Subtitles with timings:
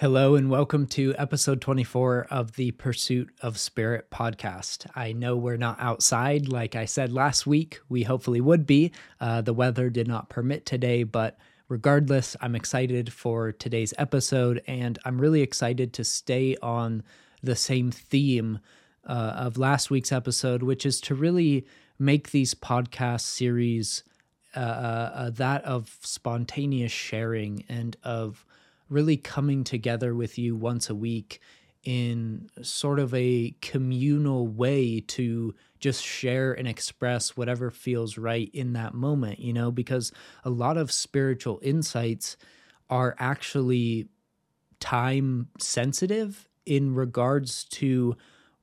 [0.00, 4.86] Hello, and welcome to episode 24 of the Pursuit of Spirit podcast.
[4.94, 7.80] I know we're not outside like I said last week.
[7.88, 8.92] We hopefully would be.
[9.20, 11.36] Uh, the weather did not permit today, but
[11.68, 17.02] regardless, I'm excited for today's episode, and I'm really excited to stay on
[17.42, 18.60] the same theme
[19.04, 21.66] uh, of last week's episode, which is to really
[21.98, 24.04] make these podcast series
[24.54, 28.44] uh, uh, uh that of spontaneous sharing and of
[28.88, 31.40] really coming together with you once a week
[31.84, 38.72] in sort of a communal way to just share and express whatever feels right in
[38.72, 40.12] that moment, you know, because
[40.44, 42.36] a lot of spiritual insights
[42.90, 44.08] are actually
[44.80, 48.16] time sensitive in regards to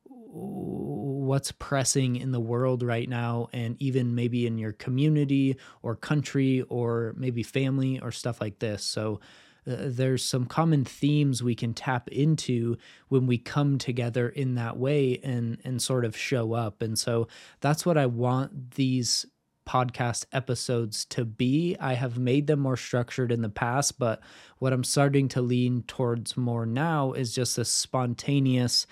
[0.06, 6.62] what's pressing in the world right now and even maybe in your community or country
[6.64, 8.84] or maybe family or stuff like this.
[8.84, 9.22] So
[9.68, 12.78] uh, there's some common themes we can tap into
[13.10, 16.82] when we come together in that way and and sort of show up.
[16.82, 17.28] And so
[17.62, 19.26] that's what i want these
[19.68, 21.76] podcast episodes to be.
[21.80, 24.22] I have made them more structured in the past but
[24.60, 28.86] what i'm starting to lean towards more now is just a spontaneous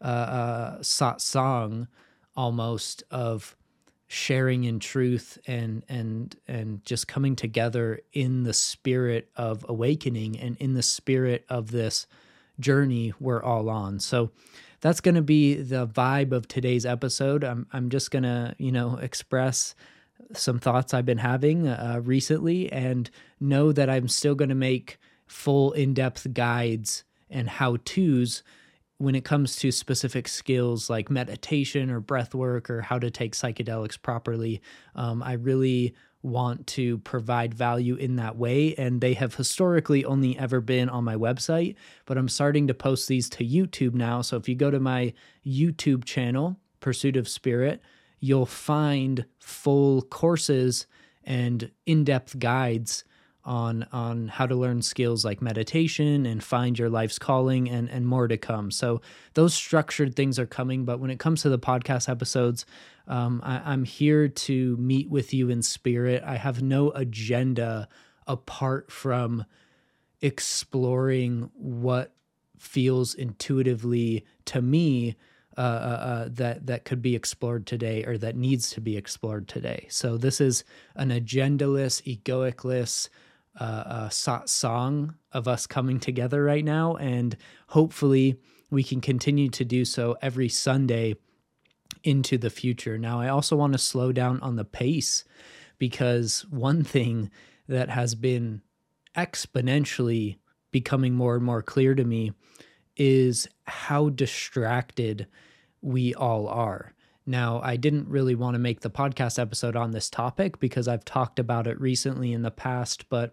[0.00, 1.88] uh, uh song
[2.36, 3.56] almost of
[4.12, 10.56] sharing in truth and and and just coming together in the spirit of awakening and
[10.56, 12.08] in the spirit of this
[12.58, 14.00] journey we're all on.
[14.00, 14.32] So
[14.80, 17.44] that's going to be the vibe of today's episode.
[17.44, 19.76] I'm I'm just going to, you know, express
[20.32, 23.08] some thoughts I've been having uh, recently and
[23.38, 28.42] know that I'm still going to make full in-depth guides and how-tos
[29.00, 33.34] when it comes to specific skills like meditation or breath work or how to take
[33.34, 34.60] psychedelics properly,
[34.94, 38.74] um, I really want to provide value in that way.
[38.74, 43.08] And they have historically only ever been on my website, but I'm starting to post
[43.08, 44.20] these to YouTube now.
[44.20, 45.14] So if you go to my
[45.46, 47.80] YouTube channel, Pursuit of Spirit,
[48.18, 50.86] you'll find full courses
[51.24, 53.04] and in depth guides
[53.50, 58.06] on on how to learn skills like meditation and find your life's calling and and
[58.06, 58.70] more to come.
[58.70, 59.02] So
[59.34, 62.64] those structured things are coming, but when it comes to the podcast episodes,
[63.08, 66.22] um, I, I'm here to meet with you in spirit.
[66.24, 67.88] I have no agenda
[68.28, 69.44] apart from
[70.20, 72.12] exploring what
[72.56, 75.16] feels intuitively to me
[75.58, 79.48] uh, uh, uh, that that could be explored today or that needs to be explored
[79.48, 79.88] today.
[79.90, 80.62] So this is
[80.94, 83.08] an agendaless, egoicless,
[83.58, 84.10] uh, a
[84.46, 87.36] song of us coming together right now, and
[87.68, 88.36] hopefully
[88.70, 91.16] we can continue to do so every Sunday
[92.04, 92.96] into the future.
[92.96, 95.24] Now, I also want to slow down on the pace
[95.78, 97.30] because one thing
[97.68, 98.62] that has been
[99.16, 100.36] exponentially
[100.70, 102.32] becoming more and more clear to me
[102.96, 105.26] is how distracted
[105.82, 106.94] we all are.
[107.26, 111.04] Now, I didn't really want to make the podcast episode on this topic because I've
[111.04, 113.32] talked about it recently in the past, but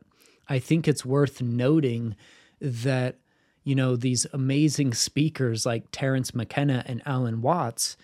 [0.50, 2.16] I think it's worth noting
[2.62, 3.18] that,
[3.64, 7.98] you know, these amazing speakers like Terence McKenna and Alan Watts,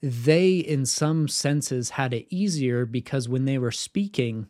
[0.00, 4.46] they, in some senses, had it easier because when they were speaking,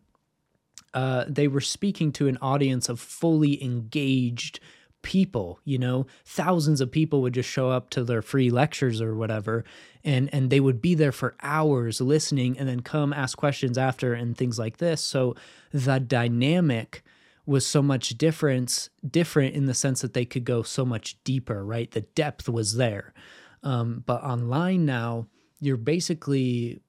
[0.95, 4.61] uh, they were speaking to an audience of fully engaged
[5.03, 6.07] people you know?
[6.25, 9.65] Thousands of people would just show up to their free lectures or whatever
[10.05, 14.13] and and they would be there for hours listening and then come ask questions after
[14.13, 15.01] and things like this.
[15.01, 15.35] So
[15.73, 17.03] the dynamic
[17.49, 21.65] was so much difference different in the sense that they could go so much deeper
[21.65, 21.91] right?
[21.91, 23.15] The depth was there.
[23.63, 25.29] Um, but online now
[25.59, 26.81] you're basically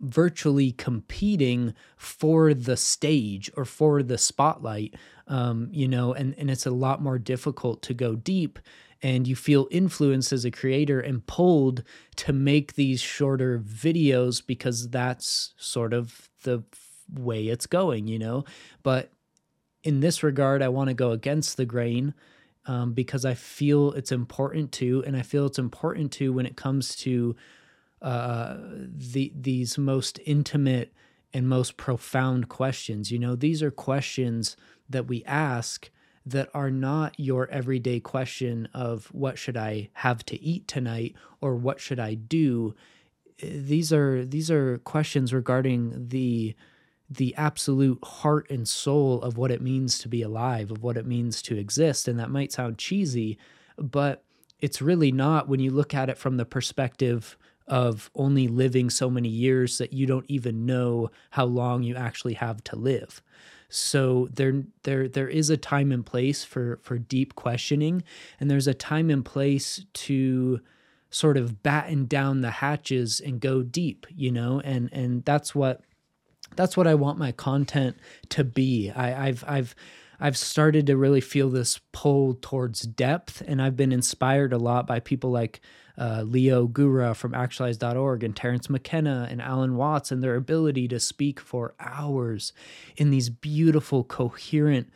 [0.00, 4.96] virtually competing for the stage or for the spotlight
[5.28, 8.58] um, you know and, and it's a lot more difficult to go deep.
[9.00, 11.84] And you feel influenced as a creator and pulled
[12.16, 16.64] to make these shorter videos because that's sort of the
[17.12, 18.44] way it's going you know?
[18.82, 19.13] But
[19.84, 22.14] in this regard, I want to go against the grain
[22.66, 26.56] um, because I feel it's important to, and I feel it's important to when it
[26.56, 27.36] comes to
[28.02, 30.92] uh, the these most intimate
[31.32, 33.12] and most profound questions.
[33.12, 34.56] You know, these are questions
[34.88, 35.90] that we ask
[36.26, 41.54] that are not your everyday question of what should I have to eat tonight or
[41.54, 42.74] what should I do.
[43.42, 46.54] These are these are questions regarding the
[47.08, 51.06] the absolute heart and soul of what it means to be alive, of what it
[51.06, 52.08] means to exist.
[52.08, 53.38] And that might sound cheesy,
[53.76, 54.24] but
[54.60, 57.36] it's really not when you look at it from the perspective
[57.66, 62.34] of only living so many years that you don't even know how long you actually
[62.34, 63.22] have to live.
[63.68, 68.04] So there there there is a time and place for for deep questioning
[68.38, 70.60] and there's a time and place to
[71.10, 74.60] sort of batten down the hatches and go deep, you know?
[74.60, 75.82] And and that's what
[76.56, 77.96] that's what I want my content
[78.30, 78.90] to be.
[78.90, 79.74] I, I've I've
[80.20, 84.86] I've started to really feel this pull towards depth, and I've been inspired a lot
[84.86, 85.60] by people like
[85.98, 90.98] uh, Leo Gura from Actualize.org and Terence McKenna and Alan Watts and their ability to
[90.98, 92.52] speak for hours
[92.96, 94.88] in these beautiful, coherent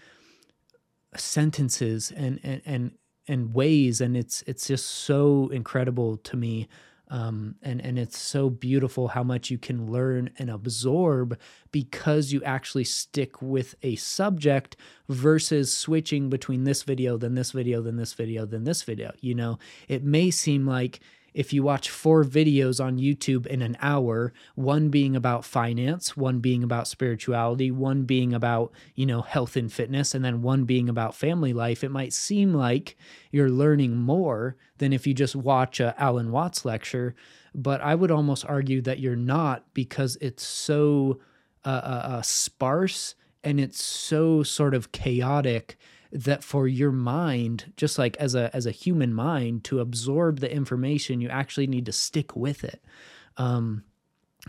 [1.17, 2.93] sentences and and and,
[3.27, 6.69] and ways, and it's it's just so incredible to me
[7.11, 11.39] um, and and it's so beautiful how much you can learn and absorb
[11.73, 14.77] because you actually stick with a subject
[15.09, 19.35] versus switching between this video then this video then this video then this video you
[19.35, 19.59] know?
[19.89, 21.01] It may seem like
[21.39, 26.41] if you watch four videos on YouTube in an hour, one being about finance, one
[26.41, 30.89] being about spirituality, one being about, you know, health and fitness, and then one being
[30.89, 32.97] about family life, it might seem like
[33.31, 37.15] you're learning more than if you just watch a Alan Watts lecture.
[37.55, 41.21] But I would almost argue that you're not because it's so
[41.65, 43.15] uh, uh, uh sparse
[43.45, 45.79] and it's so sort of chaotic
[46.11, 50.53] that for your mind just like as a as a human mind to absorb the
[50.53, 52.83] information you actually need to stick with it
[53.37, 53.83] um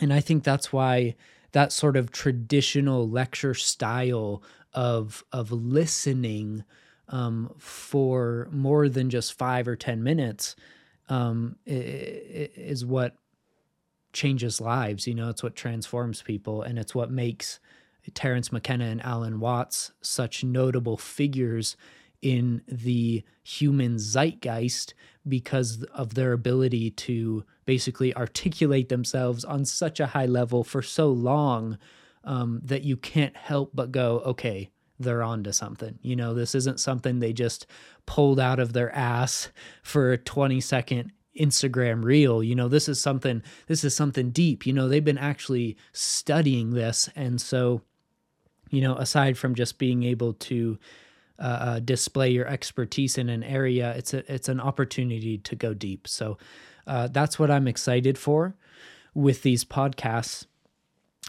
[0.01, 1.13] and i think that's why
[1.51, 4.41] that sort of traditional lecture style
[4.73, 6.63] of of listening
[7.07, 10.55] um, for more than just five or ten minutes
[11.09, 13.15] um, is what
[14.13, 15.07] changes lives.
[15.07, 17.59] You know, it's what transforms people, and it's what makes
[18.09, 21.75] Terence McKenna and Alan Watts, such notable figures
[22.21, 24.93] in the human zeitgeist
[25.27, 31.09] because of their ability to basically articulate themselves on such a high level for so
[31.09, 31.77] long
[32.23, 34.69] um, that you can't help but go, okay,
[34.99, 35.97] they're on to something.
[36.01, 37.65] You know, this isn't something they just
[38.05, 39.49] pulled out of their ass
[39.81, 42.43] for a 20 second Instagram reel.
[42.43, 44.65] You know, this is something this is something deep.
[44.65, 47.81] You know, they've been actually studying this and so
[48.69, 50.77] you know, aside from just being able to
[51.39, 55.73] uh, uh, display your expertise in an area, it's a it's an opportunity to go
[55.73, 56.07] deep.
[56.07, 56.37] So
[56.85, 58.55] uh, that's what I'm excited for
[59.13, 60.45] with these podcasts.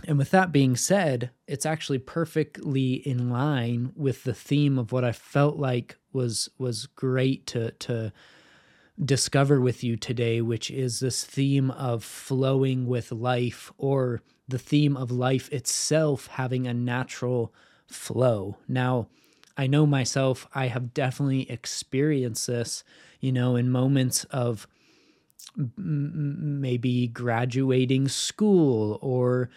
[0.06, 5.04] And with that being said, it's actually perfectly in line with the theme of what
[5.04, 8.12] I felt like was was great to to
[9.02, 14.96] discover with you today, which is this theme of flowing with life or the theme
[14.96, 17.54] of life itself having a natural
[17.86, 18.56] flow.
[18.68, 19.08] Now,
[19.56, 22.84] I know myself, I have definitely experienced this,
[23.20, 24.66] you know, in moments of
[25.76, 29.50] maybe graduating school or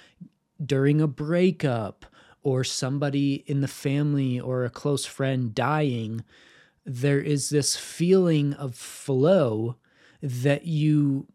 [0.63, 2.05] during a breakup
[2.41, 6.23] or somebody in the family or a close friend dying.
[6.85, 9.77] There is this feeling of flow
[10.21, 11.27] that you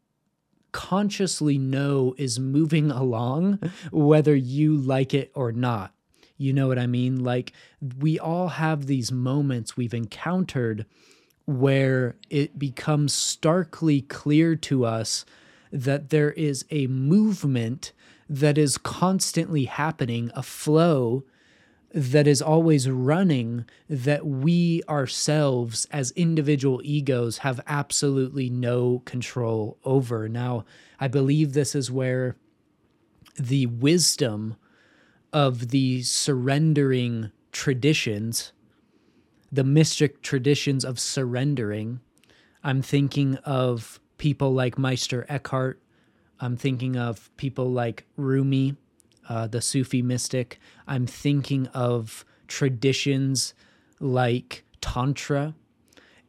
[0.72, 3.58] consciously know is moving along,
[3.90, 5.92] whether you like it or not.
[6.36, 7.24] You know what I mean?
[7.24, 7.52] Like,
[7.98, 10.86] we all have these moments we've encountered
[11.46, 15.24] where it becomes starkly clear to us
[15.72, 17.92] that there is a movement
[18.28, 21.24] that is constantly happening, a flow
[21.92, 30.28] that is always running that we ourselves as individual egos have absolutely no control over.
[30.28, 30.64] Now,
[31.00, 32.36] I believe this is where
[33.38, 34.56] the wisdom
[35.32, 38.52] of the surrendering traditions,
[39.50, 42.00] the mystic traditions of surrendering,
[42.62, 45.80] I'm thinking of people like Meister Eckhart.
[46.40, 48.76] I'm thinking of people like Rumi
[49.28, 50.58] uh, the Sufi mystic.
[50.86, 53.54] I'm thinking of traditions
[54.00, 55.54] like Tantra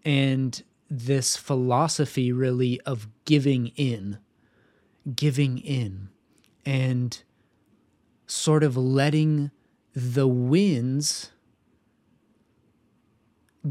[0.04, 4.18] and this philosophy really of giving in,
[5.16, 6.10] giving in,
[6.66, 7.22] and
[8.26, 9.52] sort of letting
[9.94, 11.32] the winds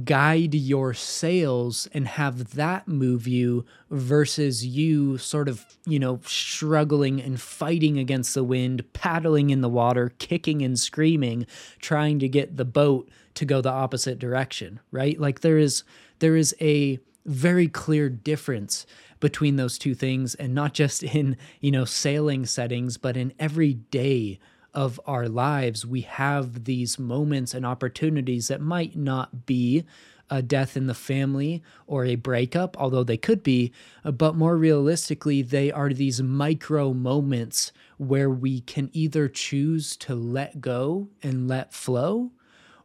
[0.04, 7.20] guide your sails and have that move you versus you sort of, you know, struggling
[7.20, 11.46] and fighting against the wind, paddling in the water, kicking and screaming,
[11.80, 15.18] trying to get the boat to go the opposite direction, right?
[15.18, 15.84] Like there is
[16.18, 18.86] there is a very clear difference
[19.20, 24.38] between those two things and not just in, you know, sailing settings, but in everyday
[24.74, 29.84] of our lives, we have these moments and opportunities that might not be
[30.30, 33.72] a death in the family or a breakup, although they could be,
[34.04, 40.60] but more realistically, they are these micro moments where we can either choose to let
[40.60, 42.30] go and let flow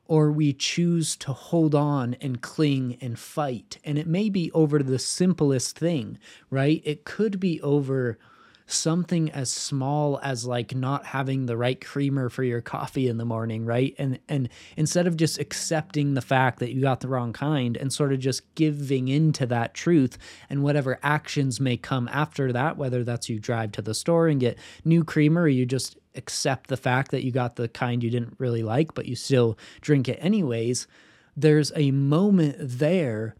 [0.06, 3.78] or we choose to hold on and cling and fight.
[3.84, 6.18] And it may be over the simplest thing,
[6.50, 6.82] right?
[6.84, 8.18] It could be over
[8.66, 13.26] something as small as like not having the right creamer for your coffee in the
[13.26, 13.96] morning right?
[13.98, 17.92] And and instead of just accepting the fact that you got the wrong kind and
[17.92, 20.18] sort of just giving into that truth
[20.50, 24.40] and whatever actions may come after that whether that's you drive to the store and
[24.40, 28.10] get new creamer or you just accept the fact that you got the kind you
[28.10, 30.88] didn't really like but you still drink it anyways
[31.36, 33.36] there's a moment there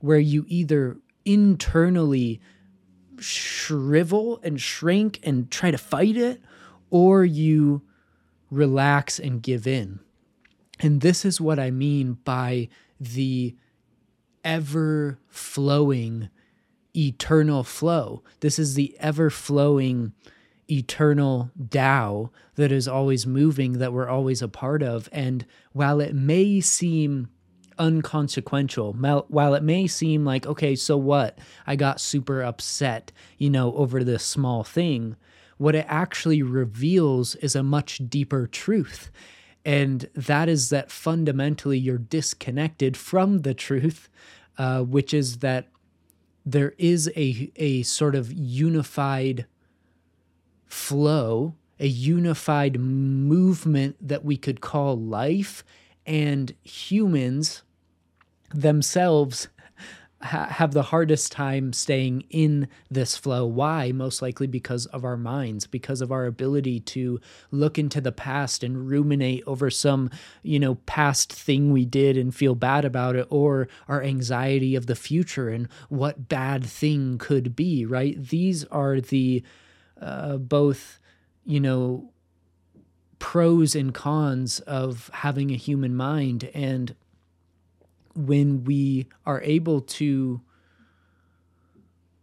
[0.00, 2.40] where you either internally
[3.20, 6.40] shrivel and shrink and try to fight it,
[6.90, 7.82] or you
[8.50, 10.00] relax and give in.
[10.80, 12.68] And this is what I mean by
[13.00, 13.56] the
[14.44, 16.30] ever flowing
[16.96, 18.22] eternal flow.
[18.40, 20.12] This is the ever flowing
[20.70, 25.08] eternal Tao that is always moving, that we're always a part of.
[25.12, 27.28] And while it may seem
[27.78, 28.92] unconsequential.
[28.92, 31.38] While it may seem like, okay, so what?
[31.66, 35.16] I got super upset, you know, over this small thing.
[35.56, 39.10] What it actually reveals is a much deeper truth.
[39.64, 44.08] And that is that fundamentally you're disconnected from the truth,
[44.56, 45.68] uh, which is that
[46.46, 49.46] there is a, a sort of unified
[50.66, 55.64] flow, a unified movement that we could call life.
[56.06, 57.62] And humans
[58.54, 59.48] themselves
[60.22, 63.46] ha- have the hardest time staying in this flow.
[63.46, 63.92] Why?
[63.92, 68.64] Most likely because of our minds, because of our ability to look into the past
[68.64, 70.10] and ruminate over some,
[70.42, 74.86] you know, past thing we did and feel bad about it, or our anxiety of
[74.86, 78.22] the future and what bad thing could be, right?
[78.22, 79.42] These are the
[80.00, 81.00] uh, both,
[81.44, 82.10] you know,
[83.18, 86.48] pros and cons of having a human mind.
[86.54, 86.94] And
[88.18, 90.40] when we are able to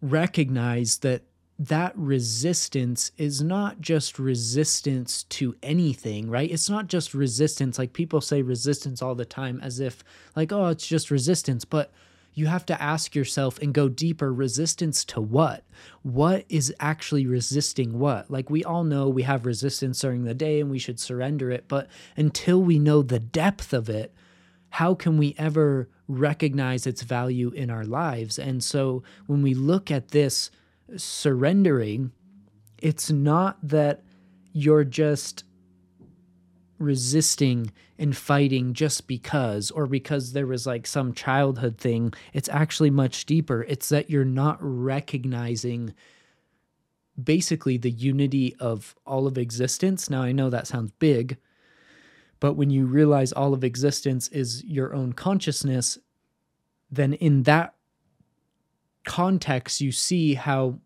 [0.01, 1.23] recognize that
[1.57, 6.51] that resistance is not just resistance to anything, right?
[6.51, 7.79] It's not just resistance.
[7.79, 10.03] Like people say resistance all the time as if,
[10.35, 11.63] like, oh, it's just resistance.
[11.63, 11.93] But
[12.33, 15.63] you have to ask yourself and go deeper resistance to what?
[16.03, 18.29] What is actually resisting what?
[18.29, 21.69] Like we all know we have resistance during the day and we should surrender it.
[21.69, 21.87] But
[22.17, 24.13] until we know the depth of it,
[24.75, 28.37] how can we ever recognize its value in our lives?
[28.37, 30.51] And so when we look at this
[30.97, 32.11] surrendering,
[32.79, 34.03] it's not that
[34.51, 35.45] you're just
[36.77, 42.13] resisting and fighting just because or because there was like some childhood thing.
[42.33, 43.63] It's actually much deeper.
[43.69, 45.93] It's that you're not recognizing
[47.23, 50.09] basically the unity of all of existence.
[50.09, 51.37] Now, I know that sounds big,
[52.39, 55.97] but when you realize all of existence is your own consciousness,
[56.91, 57.75] then in that
[59.05, 60.79] context, you see how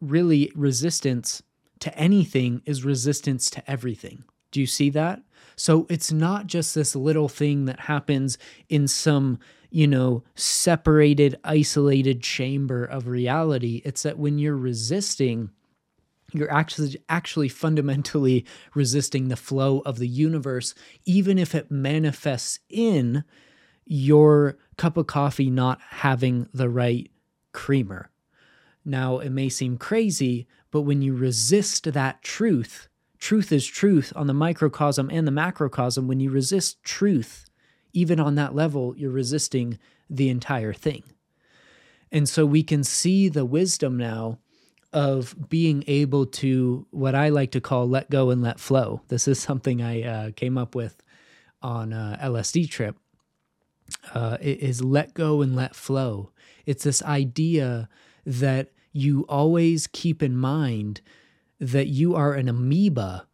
[0.00, 1.42] really resistance
[1.78, 4.24] to anything is resistance to everything.
[4.50, 5.22] Do you see that?
[5.56, 9.38] So it's not just this little thing that happens in some,
[9.70, 13.82] you know, separated, isolated chamber of reality.
[13.84, 15.50] It's that when you're resisting,
[16.32, 20.74] you're actually actually fundamentally resisting the flow of the universe
[21.04, 23.24] even if it manifests in
[23.84, 27.10] your cup of coffee not having the right
[27.52, 28.10] creamer.
[28.84, 34.26] Now it may seem crazy but when you resist that truth truth is truth on
[34.26, 36.08] the microcosm and the macrocosm.
[36.08, 37.46] When you resist truth
[37.92, 41.04] even on that level you're resisting the entire thing.
[42.10, 44.38] And so we can see the wisdom now
[44.92, 49.02] of being able to what I like to call let go and let flow.
[49.08, 51.02] This is something I uh, came up with
[51.62, 52.96] on a LSD trip.
[54.14, 56.30] Uh, is let go and let flow.
[56.64, 57.88] It's this idea
[58.24, 61.02] that you always keep in mind
[61.60, 63.26] that you are an amoeba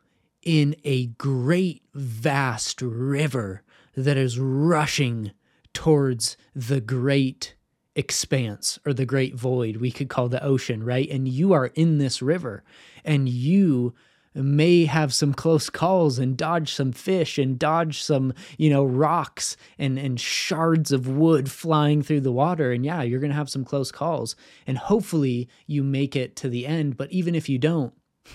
[0.43, 3.63] in a great, vast river
[3.97, 5.33] that is rushing
[5.73, 7.55] towards the great
[7.99, 11.11] expanse or the great void we could call the ocean, right?
[11.11, 12.63] And you are in this river
[13.05, 13.93] and you
[14.35, 19.57] may have some close calls and dodge some fish and dodge some, you know, rocks
[19.79, 23.51] and and shards of wood flying through the water and yeah, you're going to have
[23.51, 27.59] some close calls and hopefully you make it to the end, but even if you
[27.59, 27.95] don't,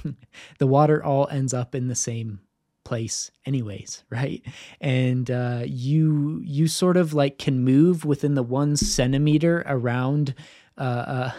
[0.60, 2.42] the water all ends up in the same
[2.84, 4.42] place anyways right?
[4.82, 10.36] And uh, you you sort of like can move within the one centimeter around
[10.78, 11.32] uh,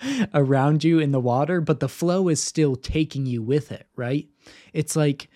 [0.00, 3.86] uh, around you in the water but the flow is still taking you with it
[3.96, 4.28] right?
[4.72, 5.28] It's like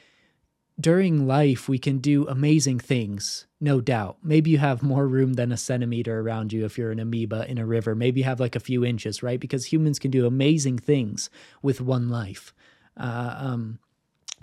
[0.80, 4.16] during life we can do amazing things no doubt.
[4.24, 7.58] Maybe you have more room than a centimeter around you if you're an amoeba in
[7.58, 7.94] a river.
[7.94, 9.38] Maybe you have like a few inches right?
[9.38, 11.30] Because humans can do amazing things
[11.62, 12.52] with one life.
[12.96, 13.78] Uh, um,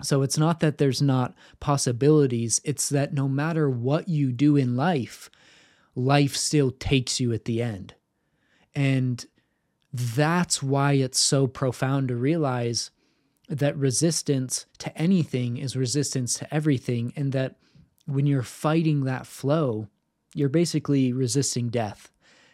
[0.02, 4.76] so it's not that there's not possibilities, it's that no matter what you do in
[4.76, 5.30] life,
[5.94, 7.94] life still takes you at the end.
[8.74, 9.24] And
[9.92, 12.90] that's why it's so profound to realize
[13.48, 17.12] that resistance to anything is resistance to everything.
[17.16, 17.56] And that
[18.06, 19.88] when you're fighting that flow,
[20.34, 22.12] you're basically resisting death.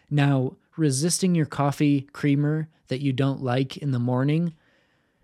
[0.09, 4.53] Now, resisting your coffee creamer that you don't like in the morning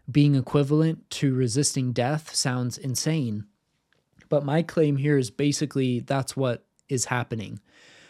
[0.10, 3.46] being equivalent to resisting death sounds insane.
[4.30, 7.60] But my claim here is basically that's what is happening.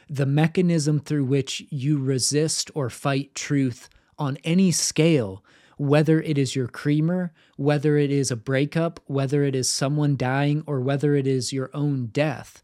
[0.10, 5.44] The mechanism through which you resist or fight truth on any scale,
[5.78, 10.64] whether it is your creamer, whether it is a breakup, whether it is someone dying,
[10.68, 12.64] or whether it is your own death,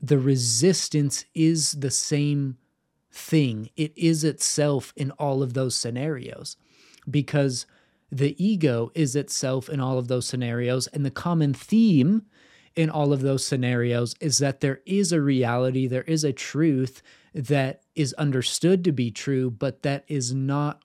[0.00, 2.56] the resistance is the same
[3.10, 3.70] thing.
[3.76, 6.56] It is itself in all of those scenarios
[7.10, 7.66] because
[8.10, 10.86] the ego is itself in all of those scenarios.
[10.88, 12.22] And the common theme
[12.74, 17.02] in all of those scenarios is that there is a reality, there is a truth
[17.34, 20.82] that is understood to be true, but that is not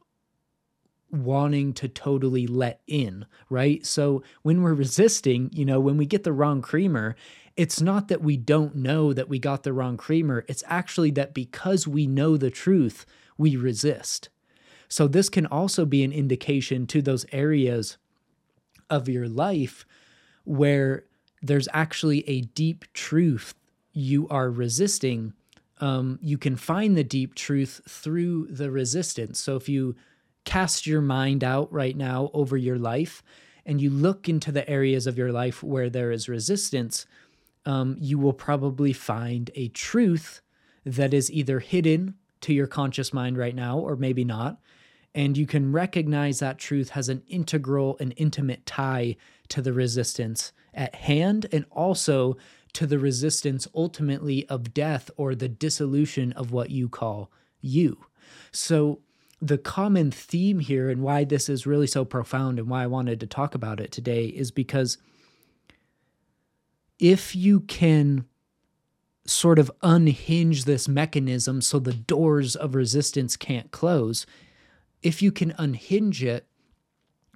[1.12, 3.86] wanting to totally let in, right?
[3.86, 7.16] So when we're resisting, you know, when we get the wrong creamer,
[7.56, 10.44] it's not that we don't know that we got the wrong creamer.
[10.48, 13.06] It's actually that because we know the truth,
[13.38, 14.30] we resist.
[14.94, 17.98] So, this can also be an indication to those areas
[18.92, 19.88] of your life
[20.44, 21.06] where
[21.42, 23.56] there's actually a deep truth
[23.92, 25.34] you are resisting.
[25.80, 29.40] Um, you can find the deep truth through the resistance.
[29.40, 29.96] So, if you
[30.46, 33.24] cast your mind out right now over your life
[33.66, 37.08] and you look into the areas of your life where there is resistance,
[37.66, 40.42] um, you will probably find a truth
[40.86, 44.60] that is either hidden to your conscious mind right now or maybe not
[45.16, 49.16] and you can recognize that truth has an integral and intimate tie
[49.50, 52.36] to the resistance at hand and also
[52.74, 58.06] to the resistance ultimately of death or the dissolution of what you call you.
[58.52, 59.00] So,
[59.42, 63.20] the common theme here and why this is really so profound and why I wanted
[63.20, 64.98] to talk about it today is because
[66.98, 68.24] if you can
[69.26, 74.26] sort of unhinge this mechanism so the doors of resistance can't close,
[75.04, 76.48] if you can unhinge it,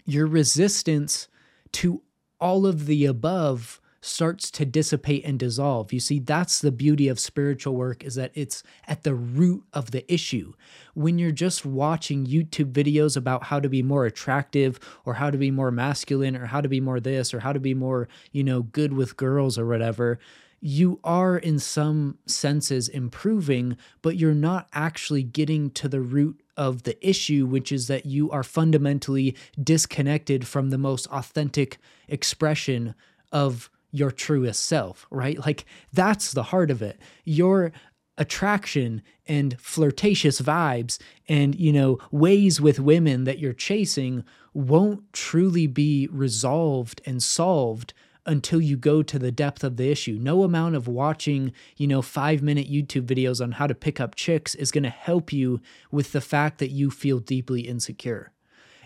[0.05, 1.27] your resistance
[1.73, 2.01] to
[2.39, 5.91] all of the above starts to dissipate and dissolve.
[5.91, 9.91] You see, that's the beauty of spiritual work is that it's at the root of
[9.91, 10.53] the issue.
[10.93, 15.37] When you're just watching YouTube videos about how to be more attractive or how to
[15.37, 18.43] be more masculine or how to be more this or how to be more, you
[18.43, 20.19] know, good with girls or whatever,
[20.59, 26.83] you are in some senses improving, but you're not actually getting to the root of
[26.83, 32.95] the issue, which is that you are fundamentally disconnected from the most authentic expression
[33.31, 35.39] of your truest self, right?
[35.39, 36.99] Like that's the heart of it.
[37.23, 37.71] Your
[38.17, 40.97] attraction and flirtatious vibes
[41.29, 47.93] and, you know, ways with women that you're chasing won't truly be resolved and solved
[48.27, 50.19] until you go to the depth of the issue.
[50.21, 54.13] No amount of watching, you know, five minute YouTube videos on how to pick up
[54.13, 58.33] chicks is going to help you with the fact that you feel deeply insecure.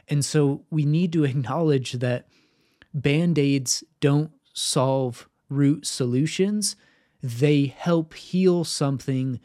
[0.08, 2.28] And so we need to acknowledge that
[2.94, 6.76] band aids don't solve root solutions,
[7.22, 9.40] they help heal something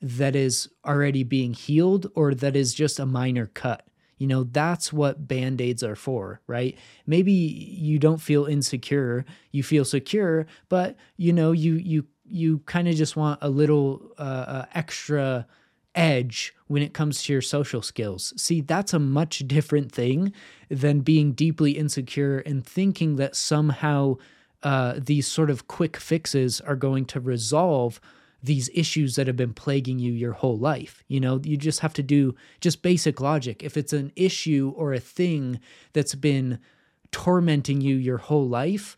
[0.00, 3.86] that is already being healed or that is just a minor cut.
[4.22, 6.78] You know, that's what band aids are for, right?
[7.08, 12.86] Maybe you don't feel insecure, you feel secure, but you know, you you you kind
[12.86, 15.44] of just want a little uh, uh, extra
[15.96, 18.32] edge when it comes to your social skills.
[18.36, 20.32] See, that's a much different thing
[20.68, 24.18] than being deeply insecure and thinking that somehow
[24.62, 28.00] uh, these sort of quick fixes are going to resolve
[28.42, 31.04] these issues that have been plaguing you your whole life.
[31.06, 33.62] You know, you just have to do just basic logic.
[33.62, 35.60] If it's an issue or a thing
[35.92, 36.58] that's been
[37.12, 38.96] tormenting you your whole life,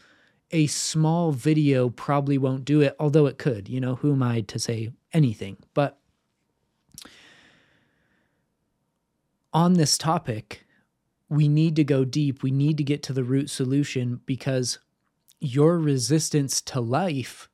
[0.51, 3.69] a small video probably won't do it, although it could.
[3.69, 5.59] You know, who am I to say anything?
[5.75, 5.99] But
[9.53, 10.67] on this topic,
[11.29, 12.43] we need to go deep.
[12.43, 14.79] We need to get to the root solution because
[15.41, 17.49] your resistance to life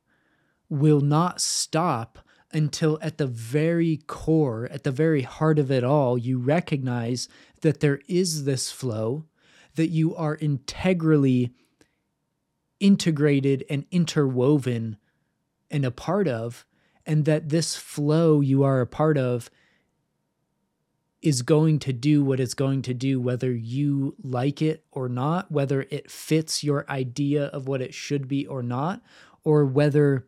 [0.71, 2.19] will not stop
[2.53, 7.27] until at the very core, at the very heart of it all, you recognize
[7.61, 9.25] that there is this flow,
[9.75, 11.53] that you are integrally
[12.79, 14.97] integrated and interwoven
[15.69, 16.65] and a part of,
[17.05, 19.49] and that this flow you are a part of
[21.21, 25.51] is going to do what it's going to do, whether you like it or not,
[25.51, 29.01] whether it fits your idea of what it should be or not,
[29.43, 30.27] or whether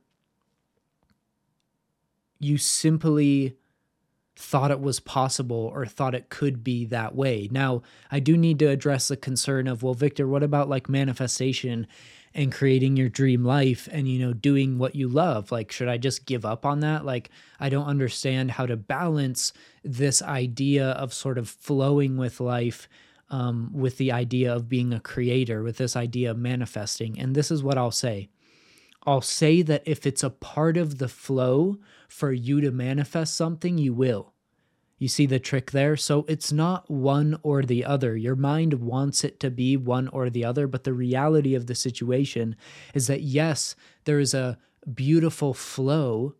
[2.39, 3.57] you simply
[4.35, 7.47] thought it was possible or thought it could be that way.
[7.51, 11.87] Now, I do need to address the concern of, well, Victor, what about like manifestation
[12.33, 15.51] and creating your dream life and, you know, doing what you love?
[15.51, 17.05] Like, should I just give up on that?
[17.05, 22.89] Like, I don't understand how to balance this idea of sort of flowing with life.
[23.29, 27.17] Um, with the idea of being a creator, with this idea of manifesting.
[27.17, 28.29] And this is what I'll say
[29.05, 33.77] I'll say that if it's a part of the flow for you to manifest something,
[33.77, 34.33] you will.
[34.97, 35.97] You see the trick there?
[35.97, 38.15] So it's not one or the other.
[38.15, 41.75] Your mind wants it to be one or the other, but the reality of the
[41.75, 42.55] situation
[42.93, 44.57] is that yes, there is a
[44.93, 46.35] beautiful flow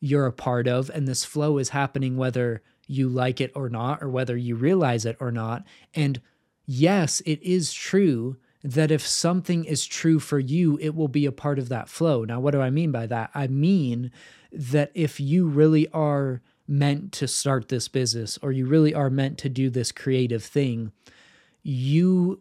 [0.00, 4.00] you're a part of, and this flow is happening whether you like it or not,
[4.02, 5.64] or whether you realize it or not.
[5.92, 6.20] And
[6.66, 11.32] yes, it is true that if something is true for you, it will be a
[11.32, 12.24] part of that flow.
[12.24, 13.30] Now, what do I mean by that?
[13.34, 14.10] I mean
[14.52, 19.38] that if you really are meant to start this business or you really are meant
[19.38, 20.92] to do this creative thing,
[21.62, 22.40] you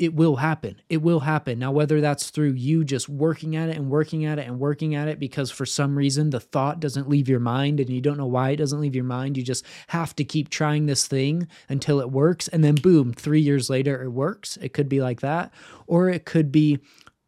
[0.00, 0.80] it will happen.
[0.88, 1.58] It will happen.
[1.58, 4.94] Now, whether that's through you just working at it and working at it and working
[4.94, 8.16] at it because for some reason the thought doesn't leave your mind and you don't
[8.16, 11.46] know why it doesn't leave your mind, you just have to keep trying this thing
[11.68, 12.48] until it works.
[12.48, 14.56] And then, boom, three years later, it works.
[14.62, 15.52] It could be like that.
[15.86, 16.78] Or it could be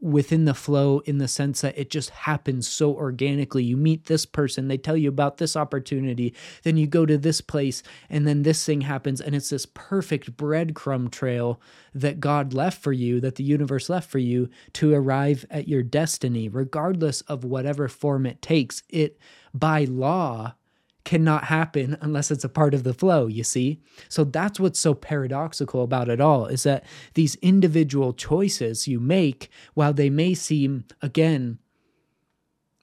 [0.02, 3.62] within the flow in the sense that it just happens so organically.
[3.62, 6.34] You meet this person, they tell you about this opportunity,
[6.64, 10.36] then you go to this place, and then this thing happens, and it's this perfect
[10.36, 11.60] breadcrumb trail
[11.94, 15.84] that God left for you, that the universe left for you to arrive at your
[15.84, 18.82] destiny, regardless of whatever form it takes.
[18.88, 19.18] It,
[19.54, 20.54] by law,
[21.04, 23.80] cannot happen unless it's a part of the flow, you see?
[24.08, 26.84] So that's what's so paradoxical about it all is that
[27.14, 31.58] these individual choices you make, while they may seem, again,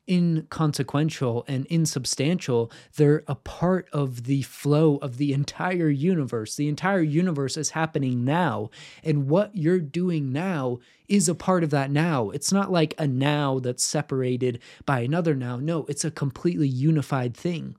[0.10, 6.56] inconsequential and insubstantial, they're a part of the flow of the entire universe.
[6.56, 8.72] The entire universe is happening now.
[9.04, 12.32] And what you're doing now is a part of that now.
[12.32, 15.58] It's not like a now that's separated by another now.
[15.58, 17.76] No, it's a completely unified thing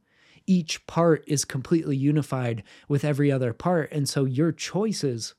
[0.51, 3.93] each part is completely unified with every other part.
[3.93, 5.35] And so your choices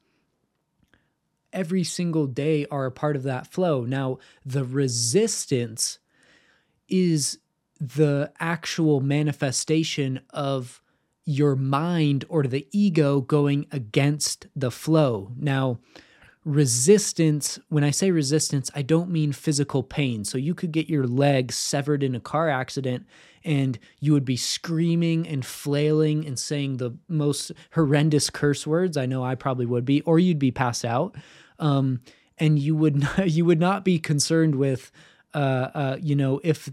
[1.52, 3.84] every single day are a part of that flow.
[3.84, 6.00] Now, the resistance
[6.88, 7.40] is
[7.78, 10.82] the actual manifestation of
[11.26, 15.34] your mind or the ego going against the flow.
[15.36, 15.80] Now,
[16.46, 20.24] resistance, when I say resistance, I don't mean physical pain.
[20.24, 23.06] So you could get your leg severed in a car accident
[23.44, 28.98] and you would be screaming and flailing and saying the most horrendous curse words.
[28.98, 31.16] I know I probably would be, or you'd be passed out.
[31.60, 32.02] Um,
[32.38, 34.92] and you would not, you would not be concerned with,
[35.34, 36.70] uh, uh, you know, if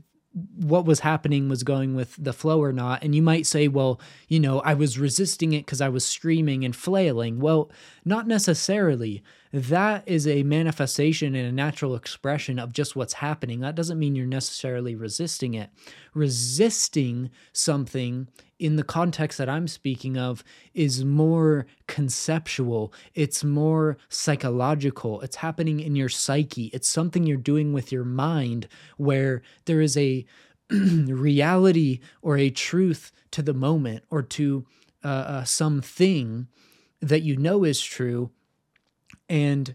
[0.54, 3.02] what was happening was going with the flow or not.
[3.02, 6.64] And you might say, well, you know, I was resisting it because I was screaming
[6.64, 7.40] and flailing.
[7.40, 7.70] Well,
[8.04, 9.22] not necessarily.
[9.52, 13.60] That is a manifestation and a natural expression of just what's happening.
[13.60, 15.70] That doesn't mean you're necessarily resisting it.
[16.14, 20.42] Resisting something in the context that I'm speaking of
[20.74, 27.72] is more conceptual, it's more psychological, it's happening in your psyche, it's something you're doing
[27.72, 30.26] with your mind where there is a
[30.70, 34.66] reality or a truth to the moment or to
[35.04, 36.48] uh, uh, something
[37.00, 38.30] that you know is true.
[39.28, 39.74] And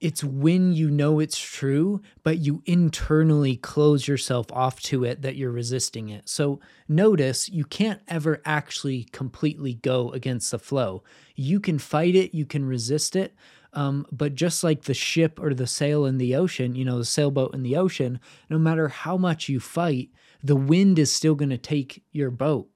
[0.00, 5.34] it's when you know it's true, but you internally close yourself off to it that
[5.34, 6.28] you're resisting it.
[6.28, 11.02] So notice you can't ever actually completely go against the flow.
[11.34, 13.34] You can fight it, you can resist it.
[13.72, 17.04] Um, but just like the ship or the sail in the ocean, you know, the
[17.04, 20.10] sailboat in the ocean, no matter how much you fight,
[20.42, 22.68] the wind is still going to take your boat,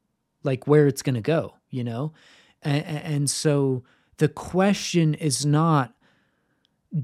[0.43, 2.13] like where it's going to go, you know?
[2.63, 3.85] And, and so
[4.23, 5.95] the question is not,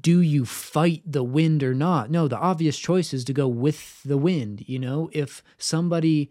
[0.00, 2.12] do you fight the wind or not?
[2.12, 4.62] No, the obvious choice is to go with the wind.
[4.68, 6.31] You know, if somebody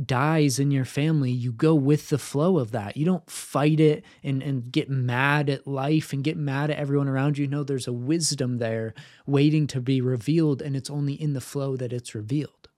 [0.00, 2.96] dies in your family, you go with the flow of that.
[2.96, 7.08] You don't fight it and, and get mad at life and get mad at everyone
[7.08, 7.48] around you.
[7.48, 8.94] No, there's a wisdom there
[9.26, 12.68] waiting to be revealed, and it's only in the flow that it's revealed.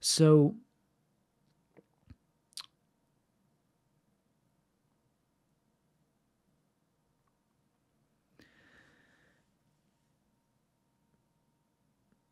[0.00, 0.56] So,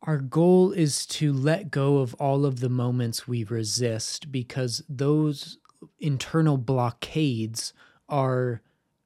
[0.03, 5.59] our goal is to let go of all of the moments we resist because those
[5.99, 7.73] internal blockades
[8.09, 8.61] are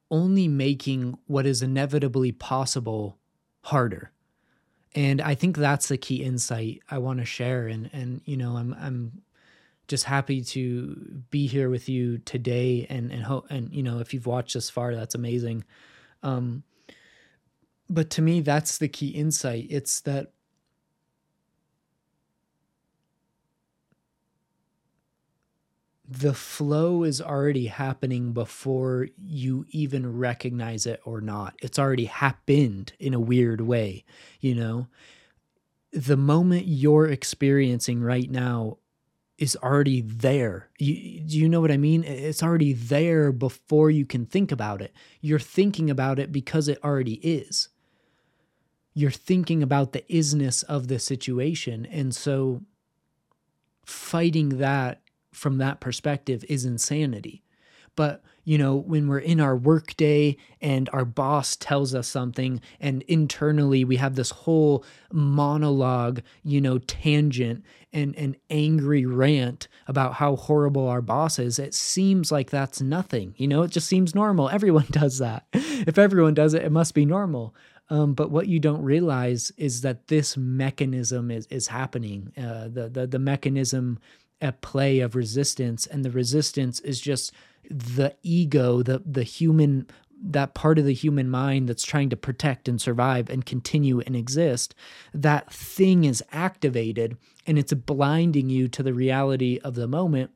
[0.09, 3.17] only making what is inevitably possible
[3.61, 4.11] harder.
[4.93, 7.67] And I think that's the key insight I want to share.
[7.67, 9.21] And and you know, I'm I'm
[9.87, 12.87] just happy to be here with you today.
[12.89, 15.65] And and hope and you know, if you've watched this far, that's amazing.
[16.23, 16.63] Um,
[17.89, 19.67] but to me, that's the key insight.
[19.69, 20.31] It's that
[26.07, 31.55] the flow is already happening before you even recognize it or not.
[31.61, 34.05] It's already happened in a weird way,
[34.39, 34.87] you know?
[35.91, 38.77] The moment you're experiencing right now
[39.37, 40.69] is already there.
[40.77, 42.03] You, do you know what I mean?
[42.03, 44.93] It's already there before you can think about it.
[45.21, 47.69] You're thinking about it because it already is.
[48.93, 51.85] You're thinking about the isness of the situation.
[51.85, 52.61] And so
[53.85, 55.01] fighting that
[55.35, 57.43] from that perspective is insanity.
[57.95, 63.03] But, you know, when we're in our workday and our boss tells us something, and
[63.03, 70.35] internally we have this whole monologue, you know, tangent and an angry rant about how
[70.35, 73.33] horrible our boss is, it seems like that's nothing.
[73.37, 74.49] You know, it just seems normal.
[74.49, 75.45] Everyone does that.
[75.53, 77.55] If everyone does it, it must be normal.
[77.89, 82.33] Um, but what you don't realize is that this mechanism is is happening.
[82.35, 83.99] Uh, the the the mechanism
[84.41, 87.31] at play of resistance and the resistance is just
[87.69, 89.87] the ego the the human
[90.21, 94.15] that part of the human mind that's trying to protect and survive and continue and
[94.15, 94.73] exist
[95.13, 97.17] that thing is activated
[97.47, 100.31] and it's blinding you to the reality of the moment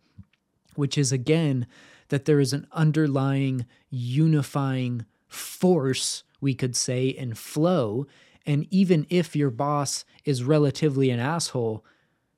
[0.76, 1.68] which is again
[2.10, 8.08] that there is an underlying unifying force we could say in flow.
[8.46, 11.86] And even if your boss is relatively an asshole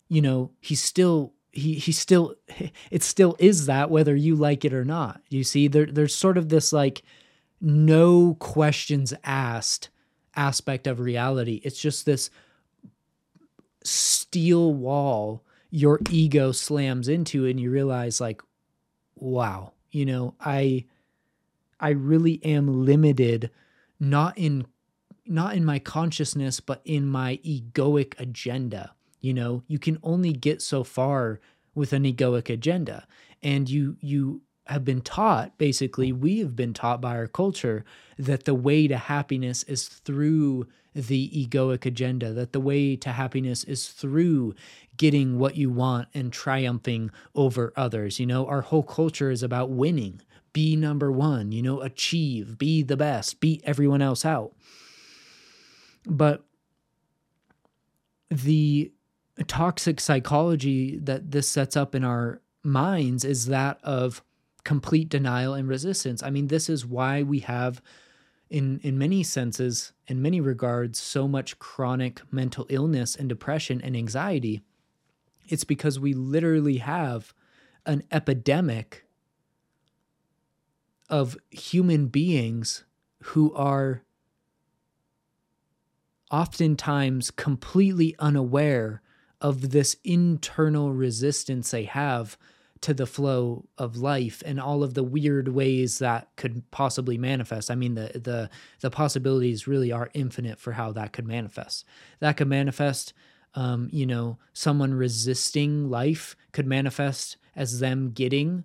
[0.10, 2.36] you know he's still he he still
[2.92, 5.22] it still is that whether you like it or not.
[5.30, 7.04] You see, there there's sort of this like
[7.60, 9.90] no questions asked
[10.36, 11.62] aspect of reality.
[11.64, 12.30] It's just this
[13.84, 18.42] steel wall your ego slams into and you realize like
[19.16, 20.86] wow, you know, I
[21.80, 23.52] I really am limited
[24.00, 24.66] not in
[25.26, 30.62] not in my consciousness but in my egoic agenda you know, you can only get
[30.62, 31.40] so far
[31.74, 33.08] with an egoic agenda.
[33.42, 37.84] And you you have been taught, basically, we have been taught by our culture
[38.18, 43.64] that the way to happiness is through the egoic agenda, that the way to happiness
[43.64, 44.54] is through
[44.98, 48.20] getting what you want and triumphing over others.
[48.20, 50.22] You know, our whole culture is about winning,
[50.54, 54.54] be number one, you know, achieve, be the best, beat everyone else out.
[56.06, 56.44] But
[58.30, 58.92] the
[59.48, 64.24] toxic psychology that this sets up in our minds is that of
[64.63, 66.22] complete denial and resistance.
[66.22, 67.82] I mean, this is why we have
[68.50, 73.96] in in many senses, in many regards, so much chronic mental illness and depression and
[73.96, 74.62] anxiety.
[75.48, 77.34] It's because we literally have
[77.86, 79.06] an epidemic
[81.10, 82.84] of human beings
[83.24, 84.04] who are
[86.30, 89.02] oftentimes completely unaware
[89.41, 92.38] of this internal resistance they have
[92.82, 97.69] to the flow of life and all of the weird ways that could possibly manifest.
[97.69, 98.49] I mean, the the
[98.82, 101.86] the possibilities really are infinite for how that could manifest.
[102.19, 103.13] That could manifest,
[103.54, 108.63] um, you know, someone resisting life could manifest as them getting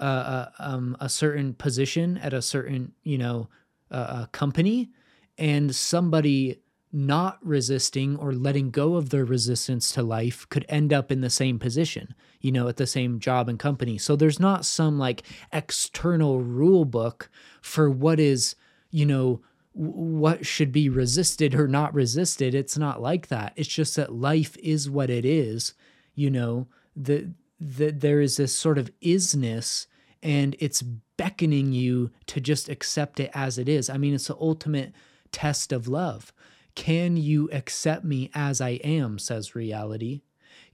[0.00, 3.48] uh, uh um, a certain position at a certain, you know,
[3.92, 4.90] uh, company,
[5.38, 6.60] and somebody
[6.94, 11.28] not resisting or letting go of their resistance to life could end up in the
[11.28, 13.98] same position, you know, at the same job and company.
[13.98, 17.28] So there's not some like external rule book
[17.60, 18.54] for what is,
[18.92, 19.40] you know,
[19.72, 22.54] what should be resisted or not resisted.
[22.54, 23.54] It's not like that.
[23.56, 25.74] It's just that life is what it is,
[26.14, 27.28] you know, that
[27.58, 29.88] the there is this sort of isness
[30.22, 33.90] and it's beckoning you to just accept it as it is.
[33.90, 34.92] I mean, it's the ultimate
[35.32, 36.32] test of love
[36.74, 39.18] can you accept me as I am?
[39.18, 40.22] says reality.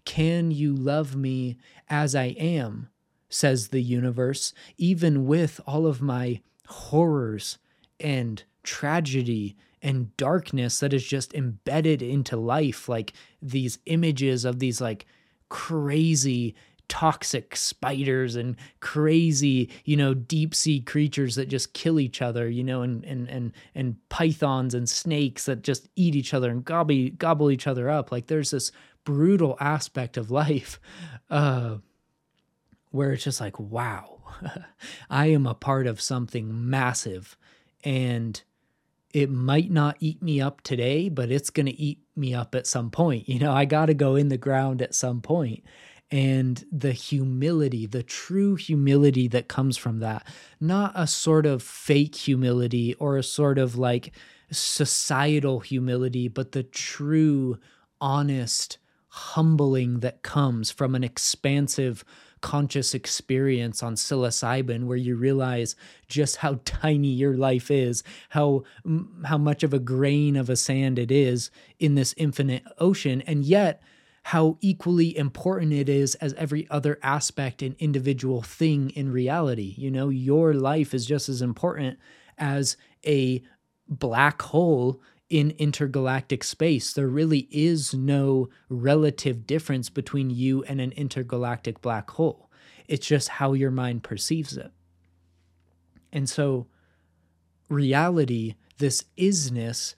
[0.05, 1.57] Can you love me
[1.89, 2.91] as I am?
[3.29, 7.59] says the universe, even with all of my horrors
[8.01, 14.81] and tragedy and darkness that is just embedded into life like these images of these
[14.81, 15.07] like
[15.49, 16.55] crazy
[16.91, 22.65] toxic spiders and crazy, you know, deep sea creatures that just kill each other, you
[22.65, 27.09] know, and and and and pythons and snakes that just eat each other and gobble
[27.17, 28.13] gobble each other up.
[28.13, 28.73] Like there's this
[29.05, 30.79] brutal aspect of life
[31.31, 31.77] uh
[32.91, 34.19] where it's just like, wow,
[35.11, 37.39] I am a part of something massive
[37.85, 38.43] and
[39.15, 42.67] it might not eat me up today, but it's going to eat me up at
[42.67, 43.29] some point.
[43.29, 45.65] You know, I got to go in the ground at some point
[46.11, 50.27] and the humility, the true humility that comes from that,
[50.61, 54.13] not a sort of fake humility or a sort of like
[54.51, 57.59] societal humility, but the true,
[58.01, 62.05] honest, humbling that comes from an expansive,
[62.41, 65.77] conscious experience on psilocybin where you realize
[66.09, 68.63] just how tiny your life is how
[69.27, 73.21] how much of a grain of a sand it is in this infinite ocean.
[73.27, 73.83] And yet
[74.23, 79.75] how equally important it is as every other aspect and individual thing in reality.
[79.77, 81.99] You know, your life is just as important
[82.39, 83.43] as a
[83.89, 86.93] black hole in intergalactic space.
[86.93, 92.51] There really is no relative difference between you and an intergalactic black hole.
[92.89, 94.73] It's just how your mind perceives it.
[96.13, 96.67] And so,
[97.69, 99.95] reality, this isness,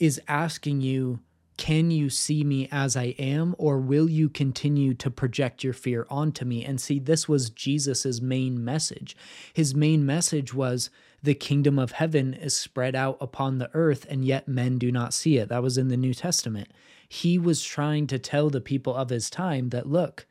[0.00, 1.20] is asking you
[1.58, 6.06] can you see me as I am, or will you continue to project your fear
[6.08, 6.64] onto me?
[6.64, 9.16] And see, this was Jesus's main message.
[9.52, 10.88] His main message was
[11.22, 15.12] the kingdom of heaven is spread out upon the earth, and yet men do not
[15.12, 15.48] see it.
[15.48, 16.68] That was in the New Testament.
[17.08, 20.26] He was trying to tell the people of his time that, look,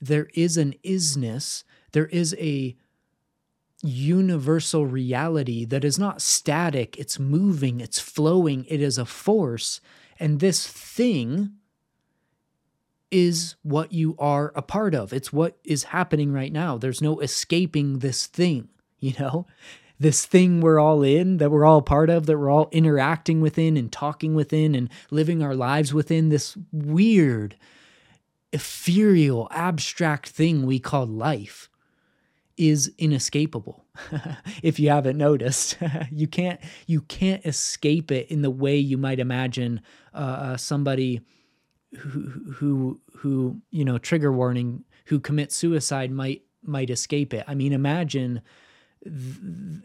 [0.00, 2.76] there is an isness, there is a
[3.82, 9.80] universal reality that is not static, it's moving, it's flowing, it is a force
[10.18, 11.52] and this thing
[13.10, 15.12] is what you are a part of.
[15.12, 16.76] It's what is happening right now.
[16.76, 19.46] There's no escaping this thing, you know?
[19.98, 23.78] This thing we're all in, that we're all part of, that we're all interacting within
[23.78, 27.56] and talking within and living our lives within, this weird,
[28.52, 31.70] ethereal, abstract thing we call life
[32.56, 33.84] is inescapable.
[34.62, 35.78] if you haven't noticed,
[36.10, 39.80] you can't you can't escape it in the way you might imagine
[40.14, 41.20] uh, uh, somebody
[41.98, 47.44] who who who you know trigger warning who commits suicide might might escape it.
[47.46, 48.42] I mean, imagine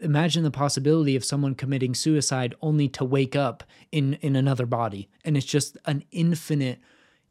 [0.00, 5.08] imagine the possibility of someone committing suicide only to wake up in in another body
[5.24, 6.80] and it's just an infinite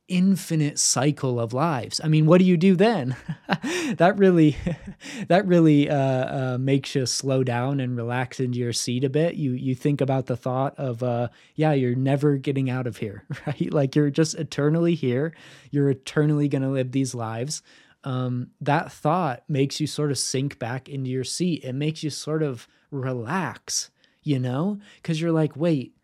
[0.07, 2.01] infinite cycle of lives.
[2.03, 3.15] I mean, what do you do then?
[3.95, 4.57] that really,
[5.27, 9.35] that really uh, uh, makes you slow down and relax into your seat a bit.
[9.35, 13.23] You you think about the thought of, uh, yeah, you're never getting out of here,
[13.47, 13.73] right?
[13.73, 15.33] Like you're just eternally here.
[15.71, 17.61] You're eternally going to live these lives.
[18.03, 21.63] Um, that thought makes you sort of sink back into your seat.
[21.63, 23.91] It makes you sort of relax,
[24.23, 25.95] you know, because you're like, wait,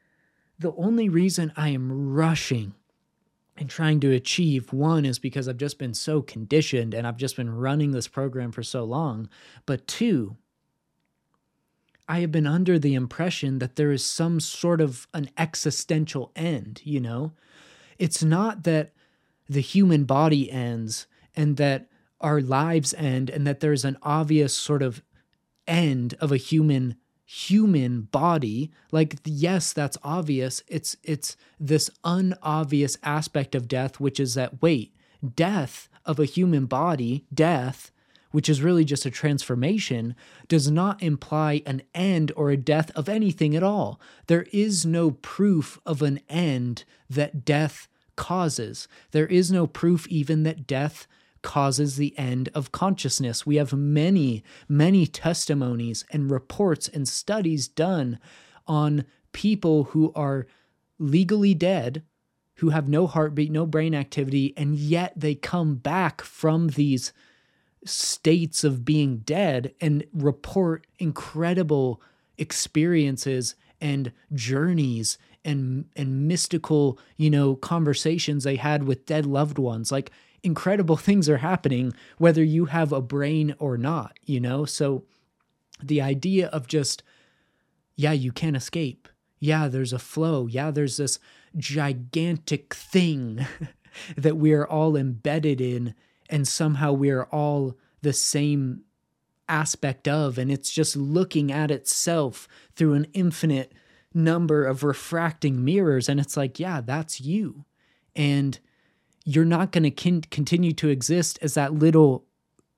[0.60, 2.74] the only reason I am rushing
[3.58, 7.36] and trying to achieve one is because I've just been so conditioned and I've just
[7.36, 9.30] been running this program for so long.
[9.66, 10.38] But two,
[12.08, 16.82] I have been under the impression that there is some sort of an existential end,
[16.84, 17.34] you know?
[17.98, 18.94] It's not that
[19.50, 21.88] the human body ends and that
[22.22, 25.02] our lives end and that there's an obvious sort of
[25.68, 26.96] end of a human
[27.30, 30.64] human body like yes that's obvious.
[30.70, 34.96] It's it's this unobvious aspect of death which is that wait
[35.36, 37.92] death of a human body death
[38.32, 40.16] which is really just a transformation
[40.48, 44.00] does not imply an end or a death of anything at all.
[44.28, 48.88] There is no proof of an end that death causes.
[49.12, 51.08] There is no proof even that death
[51.48, 53.46] causes the end of consciousness.
[53.46, 58.20] We have many, many testimonies and reports and studies done
[58.68, 60.46] on people who are
[61.00, 62.04] legally dead,
[62.56, 67.14] who have no heartbeat, no brain activity, and yet they come back from these
[67.86, 72.02] states of being dead and report incredible
[72.38, 79.92] experiences and journeys and and mystical you know conversations they had with dead loved ones
[79.94, 80.12] like
[80.44, 84.66] incredible things are happening whether you have a brain or not, you know?
[84.66, 85.04] So
[85.82, 87.04] the idea of just,
[87.96, 89.08] yeah, you can't escape.
[89.40, 90.48] Yeah, there's a flow.
[90.48, 91.20] Yeah, there's this
[91.56, 93.46] gigantic thing
[94.18, 95.96] that we are all embedded in
[96.30, 98.84] and somehow we are all the same
[99.50, 103.74] aspect of and it's just looking at itself through an infinite
[104.14, 107.64] number of refracting mirrors and it's like yeah that's you
[108.14, 108.60] and
[109.28, 112.26] you're not going to con- continue to exist as that little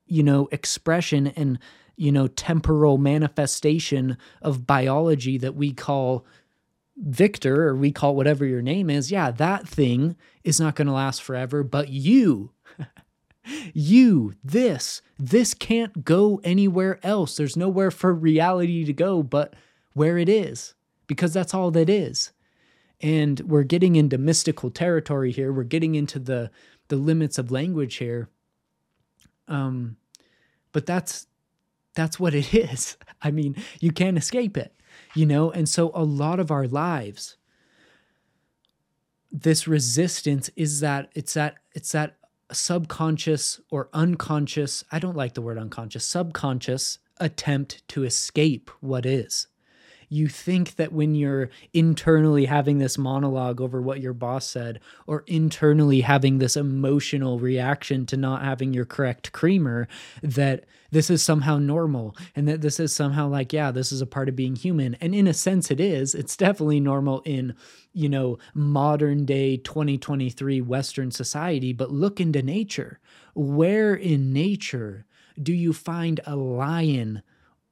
[0.06, 1.58] you know expression and
[1.96, 6.26] you know temporal manifestation of biology that we call
[6.96, 10.92] Victor or we call whatever your name is, yeah, that thing is not going to
[10.92, 12.50] last forever, but you
[13.72, 17.36] you, this, this can't go anywhere else.
[17.36, 19.54] There's nowhere for reality to go but
[19.94, 20.74] where it is,
[21.06, 22.32] because that's all that is.
[23.02, 25.52] And we're getting into mystical territory here.
[25.52, 26.50] We're getting into the
[26.88, 28.28] the limits of language here.
[29.48, 29.96] Um,
[30.72, 31.26] but that's
[31.94, 32.96] that's what it is.
[33.22, 34.74] I mean, you can't escape it,
[35.14, 35.50] you know.
[35.50, 37.36] And so a lot of our lives,
[39.32, 42.16] this resistance is that it's that it's that
[42.52, 49.46] subconscious or unconscious, I don't like the word unconscious, subconscious attempt to escape what is.
[50.12, 55.22] You think that when you're internally having this monologue over what your boss said, or
[55.28, 59.86] internally having this emotional reaction to not having your correct creamer,
[60.20, 64.06] that this is somehow normal and that this is somehow like, yeah, this is a
[64.06, 64.96] part of being human.
[64.96, 66.16] And in a sense, it is.
[66.16, 67.54] It's definitely normal in,
[67.92, 71.72] you know, modern day 2023 Western society.
[71.72, 72.98] But look into nature.
[73.34, 75.06] Where in nature
[75.40, 77.22] do you find a lion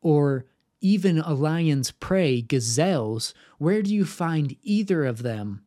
[0.01, 0.47] or
[0.81, 3.35] even a lion's prey, gazelles?
[3.59, 5.65] Where do you find either of them?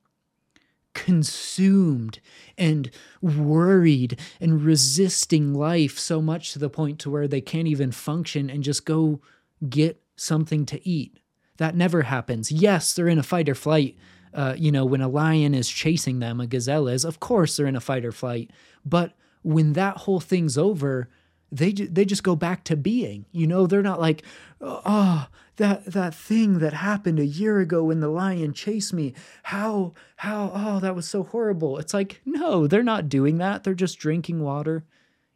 [0.93, 2.19] consumed
[2.57, 2.91] and
[3.21, 8.49] worried and resisting life so much to the point to where they can't even function
[8.49, 9.21] and just go
[9.69, 11.19] get something to eat.
[11.57, 12.51] That never happens.
[12.51, 13.97] Yes, they're in a fight or flight.
[14.33, 17.67] Uh, you know, when a lion is chasing them, a gazelle is, of course they're
[17.67, 18.51] in a fight or flight.
[18.85, 21.09] But when that whole thing's over,
[21.51, 23.25] they they just go back to being.
[23.31, 24.23] You know, they're not like,
[24.61, 25.27] oh,
[25.57, 29.13] that that thing that happened a year ago when the lion chased me.
[29.43, 31.77] How how oh, that was so horrible.
[31.77, 33.63] It's like, no, they're not doing that.
[33.63, 34.85] They're just drinking water,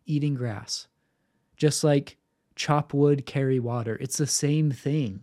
[0.05, 0.87] eating grass.
[1.57, 2.17] Just like
[2.55, 3.97] chop wood, carry water.
[3.99, 5.21] It's the same thing.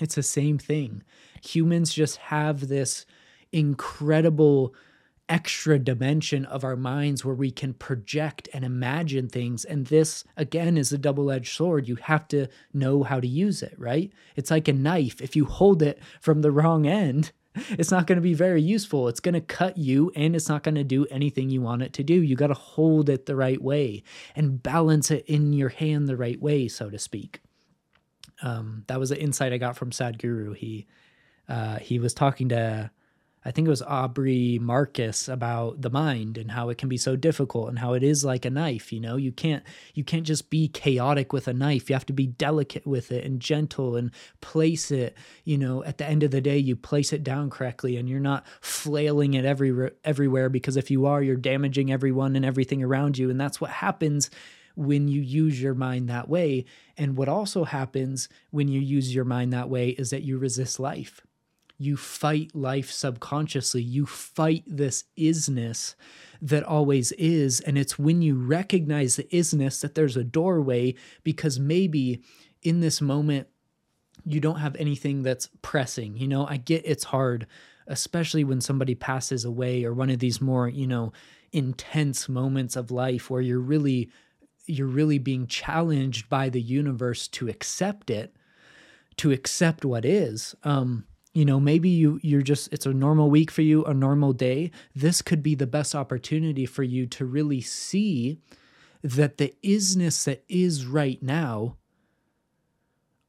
[0.00, 1.02] It's the same thing.
[1.42, 3.06] Humans just have this
[3.52, 4.74] incredible
[5.30, 9.64] extra dimension of our minds where we can project and imagine things.
[9.64, 11.88] And this, again, is a double edged sword.
[11.88, 14.12] You have to know how to use it, right?
[14.34, 15.20] It's like a knife.
[15.22, 19.06] If you hold it from the wrong end, it's not going to be very useful.
[19.06, 21.92] It's going to cut you and it's not going to do anything you want it
[21.94, 22.14] to do.
[22.14, 24.02] You got to hold it the right way
[24.34, 27.40] and balance it in your hand the right way, so to speak.
[28.42, 30.56] Um, that was an insight I got from Sadhguru.
[30.56, 30.86] He
[31.48, 32.90] uh, he was talking to
[33.42, 37.16] I think it was Aubrey Marcus about the mind and how it can be so
[37.16, 39.16] difficult and how it is like a knife, you know?
[39.16, 39.64] You can't
[39.94, 41.88] you can't just be chaotic with a knife.
[41.88, 44.10] You have to be delicate with it and gentle and
[44.42, 47.96] place it, you know, at the end of the day you place it down correctly
[47.96, 52.44] and you're not flailing it every everywhere because if you are, you're damaging everyone and
[52.44, 54.30] everything around you and that's what happens
[54.76, 56.66] when you use your mind that way.
[56.98, 60.78] And what also happens when you use your mind that way is that you resist
[60.78, 61.22] life
[61.80, 63.80] you fight life subconsciously.
[63.80, 65.94] You fight this isness
[66.42, 67.60] that always is.
[67.60, 72.22] And it's when you recognize the isness that there's a doorway because maybe
[72.62, 73.48] in this moment,
[74.26, 76.18] you don't have anything that's pressing.
[76.18, 77.46] You know, I get it's hard,
[77.86, 81.14] especially when somebody passes away or one of these more, you know,
[81.50, 84.10] intense moments of life where you're really
[84.66, 88.36] you're really being challenged by the universe to accept it
[89.16, 93.50] to accept what is um you know maybe you you're just it's a normal week
[93.50, 94.70] for you a normal day.
[94.94, 98.40] This could be the best opportunity for you to really see
[99.02, 101.76] that the isness that is right now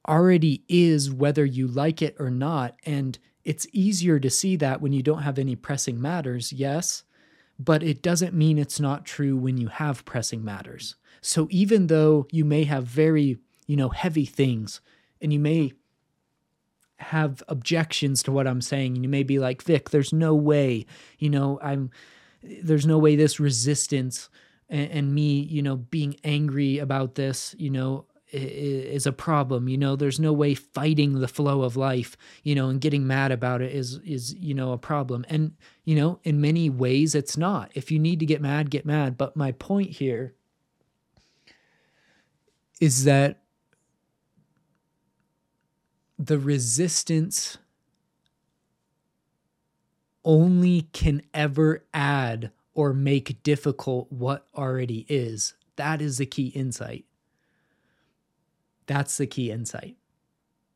[0.08, 2.76] already is whether you like it or not.
[2.84, 7.04] And it's easier to see that when you don't have any pressing matters yes
[7.58, 10.96] but it doesn't mean it's not true when you have pressing matters.
[11.20, 14.80] So even though you may have very you know heavy things
[15.20, 15.72] and you may
[17.02, 18.94] have objections to what I'm saying.
[18.94, 20.86] And you may be like, Vic, there's no way,
[21.18, 21.90] you know, I'm,
[22.42, 24.28] there's no way this resistance
[24.68, 29.68] and, and me, you know, being angry about this, you know, is a problem.
[29.68, 33.30] You know there's no way fighting the flow of life you know and getting mad
[33.30, 35.26] about it is is you know a problem.
[35.28, 35.52] And
[35.84, 37.70] you know in many ways it's not.
[37.74, 39.18] If you need to get mad get mad.
[39.18, 40.34] But my point here
[42.80, 43.41] is that
[46.24, 47.58] the resistance
[50.24, 55.54] only can ever add or make difficult what already is.
[55.74, 57.06] That is the key insight.
[58.86, 59.96] That's the key insight.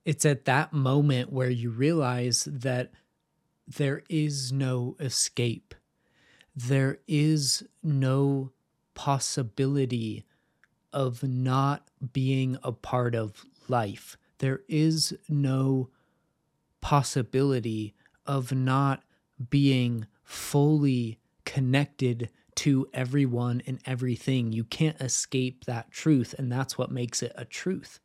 [0.05, 2.91] It's at that moment where you realize that
[3.69, 5.77] there is no escape.
[6.57, 8.51] There is no
[8.95, 10.25] possibility
[10.93, 14.17] of not being a part of life.
[14.39, 15.91] There is no
[16.81, 17.95] possibility
[18.27, 19.03] of not
[19.51, 24.53] being fully connected to everyone and everything.
[24.53, 28.01] You can't escape that truth, and that's what makes it a truth.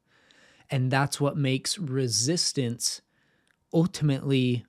[0.70, 3.02] And that's what makes resistance
[3.74, 4.66] ultimately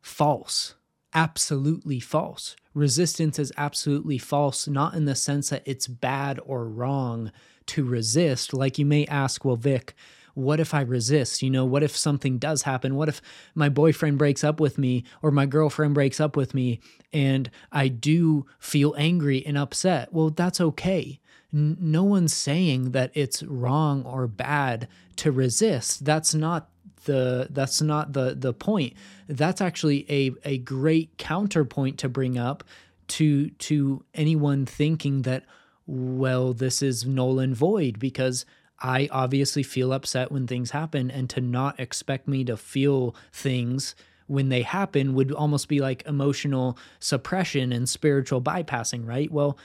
[0.00, 0.74] false,
[1.14, 2.56] absolutely false.
[2.74, 7.32] Resistance is absolutely false, not in the sense that it's bad or wrong
[7.66, 8.52] to resist.
[8.52, 9.94] Like you may ask, well, Vic,
[10.36, 11.42] what if I resist?
[11.42, 12.94] You know, what if something does happen?
[12.94, 13.22] What if
[13.54, 16.78] my boyfriend breaks up with me or my girlfriend breaks up with me
[17.10, 20.12] and I do feel angry and upset?
[20.12, 21.20] Well, that's okay.
[21.54, 26.04] N- no one's saying that it's wrong or bad to resist.
[26.04, 26.68] That's not
[27.06, 28.92] the that's not the the point.
[29.28, 32.62] That's actually a a great counterpoint to bring up
[33.08, 35.44] to to anyone thinking that
[35.86, 38.44] well this is null and void because
[38.80, 43.94] I obviously feel upset when things happen, and to not expect me to feel things
[44.26, 49.30] when they happen would almost be like emotional suppression and spiritual bypassing, right?
[49.30, 49.56] Well,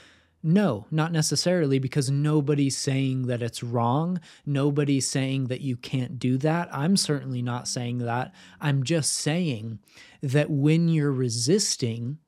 [0.42, 4.20] no, not necessarily, because nobody's saying that it's wrong.
[4.44, 6.68] Nobody's saying that you can't do that.
[6.72, 8.34] I'm certainly not saying that.
[8.60, 9.78] I'm just saying
[10.20, 12.18] that when you're resisting,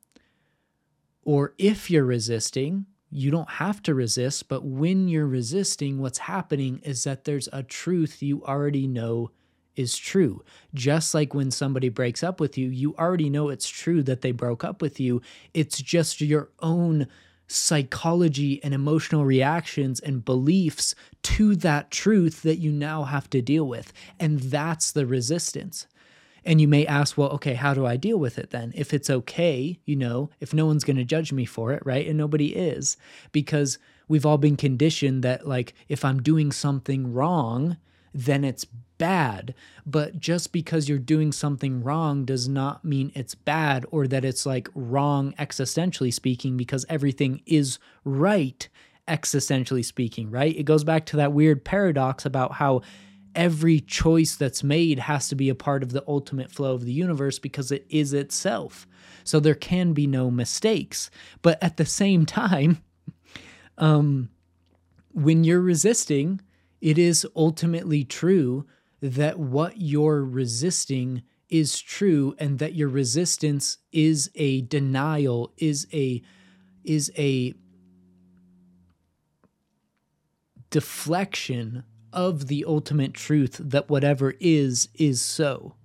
[1.23, 6.79] or if you're resisting, you don't have to resist, but when you're resisting, what's happening
[6.83, 9.31] is that there's a truth you already know
[9.75, 10.43] is true.
[10.73, 14.31] Just like when somebody breaks up with you, you already know it's true that they
[14.31, 15.21] broke up with you.
[15.53, 17.07] It's just your own
[17.47, 23.67] psychology and emotional reactions and beliefs to that truth that you now have to deal
[23.67, 23.93] with.
[24.19, 25.87] And that's the resistance.
[26.45, 28.71] And you may ask, well, okay, how do I deal with it then?
[28.75, 32.07] If it's okay, you know, if no one's going to judge me for it, right?
[32.07, 32.97] And nobody is,
[33.31, 37.77] because we've all been conditioned that, like, if I'm doing something wrong,
[38.13, 38.65] then it's
[38.97, 39.55] bad.
[39.85, 44.45] But just because you're doing something wrong does not mean it's bad or that it's
[44.45, 48.69] like wrong existentially speaking, because everything is right
[49.07, 50.55] existentially speaking, right?
[50.55, 52.83] It goes back to that weird paradox about how
[53.35, 56.93] every choice that's made has to be a part of the ultimate flow of the
[56.93, 58.87] universe because it is itself.
[59.23, 61.09] So there can be no mistakes.
[61.41, 62.83] But at the same time,
[63.77, 64.29] um,
[65.11, 66.41] when you're resisting,
[66.81, 68.65] it is ultimately true
[69.01, 76.21] that what you're resisting is true and that your resistance is a denial is a
[76.83, 77.53] is a
[80.69, 81.83] deflection
[82.15, 85.75] of the ultimate truth that whatever is, is so.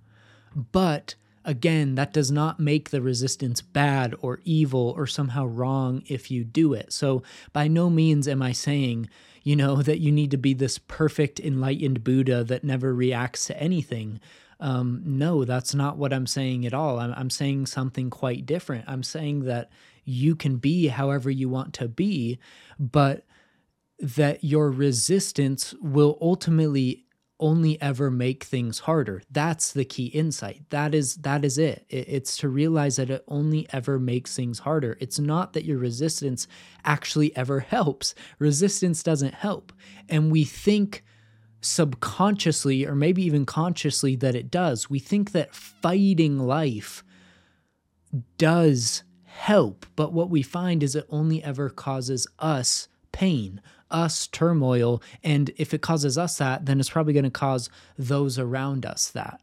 [0.55, 1.15] But
[1.45, 6.43] again, that does not make the resistance bad or evil or somehow wrong if you
[6.43, 6.93] do it.
[6.93, 7.23] So,
[7.53, 9.09] by no means am I saying,
[9.43, 13.59] you know, that you need to be this perfect enlightened Buddha that never reacts to
[13.59, 14.19] anything.
[14.59, 16.99] Um, no, that's not what I'm saying at all.
[16.99, 18.85] I'm, I'm saying something quite different.
[18.87, 19.71] I'm saying that
[20.05, 22.37] you can be however you want to be,
[22.79, 23.25] but
[24.01, 27.05] that your resistance will ultimately
[27.39, 29.21] only ever make things harder.
[29.31, 30.61] That's the key insight.
[30.69, 31.85] That is that is it.
[31.89, 34.95] It's to realize that it only ever makes things harder.
[34.99, 36.47] It's not that your resistance
[36.85, 38.13] actually ever helps.
[38.37, 39.73] Resistance doesn't help.
[40.07, 41.03] And we think
[41.61, 44.89] subconsciously or maybe even consciously that it does.
[44.89, 47.03] We think that fighting life
[48.37, 55.01] does help but what we find is it only ever causes us pain us turmoil.
[55.23, 59.09] And if it causes us that, then it's probably going to cause those around us
[59.09, 59.41] that.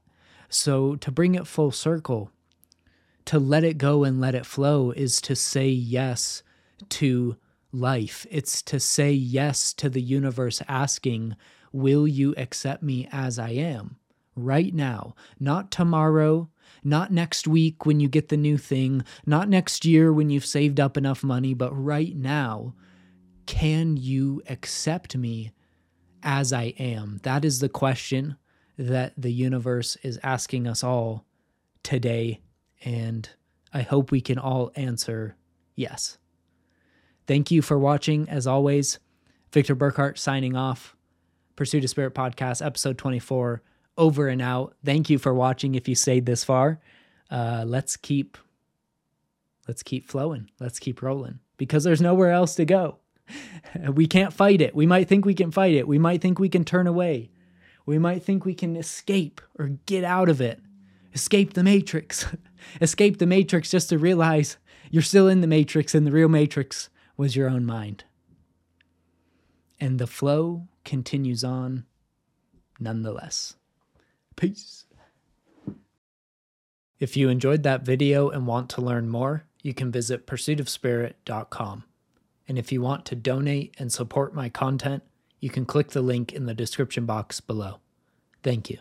[0.49, 2.31] So to bring it full circle,
[3.27, 6.43] to let it go and let it flow is to say yes
[6.89, 7.37] to
[7.73, 8.27] life.
[8.31, 11.37] It's to say yes to the universe asking,
[11.71, 13.97] Will you accept me as I am?
[14.35, 16.49] Right now, not tomorrow,
[16.83, 20.81] not next week when you get the new thing, not next year when you've saved
[20.81, 22.75] up enough money, but right now
[23.49, 25.53] can you accept me
[26.23, 27.19] as I am?
[27.23, 28.37] That is the question
[28.77, 31.25] that the universe is asking us all
[31.83, 32.43] today.
[32.85, 33.27] And
[33.73, 35.35] I hope we can all answer
[35.75, 36.19] yes.
[37.27, 38.29] Thank you for watching.
[38.29, 38.99] As always,
[39.51, 40.95] Victor Burkhart signing off.
[41.57, 43.63] Pursuit of Spirit Podcast, episode 24,
[43.97, 44.75] over and out.
[44.85, 46.81] Thank you for watching if you stayed this far.
[47.31, 48.37] Uh, let's keep
[49.67, 50.51] let's keep flowing.
[50.61, 52.99] Let's keep rolling because there's nowhere else to go.
[53.93, 54.75] We can't fight it.
[54.75, 55.87] We might think we can fight it.
[55.87, 57.31] We might think we can turn away.
[57.85, 60.61] We might think we can escape or get out of it.
[61.15, 62.27] Escape the matrix.
[62.81, 64.57] escape the matrix just to realize
[64.91, 68.05] you're still in the matrix and the real matrix was your own mind.
[69.81, 71.85] And the flow continues on
[72.81, 73.57] nonetheless.
[74.37, 74.87] Peace.
[76.99, 81.85] If you enjoyed that video and want to learn more, you can visit pursuitofspirit.com.
[82.49, 85.03] And if you want to donate and support my content,
[85.39, 87.79] you can click the link in the description box below.
[88.43, 88.79] Thank you.